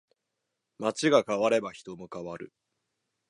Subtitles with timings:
[0.79, 2.51] 街が変われば人も変わる